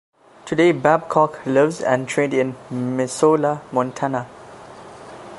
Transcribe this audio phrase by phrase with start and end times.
[0.45, 4.27] Today Babcock lives and trained in Missoula, Montana.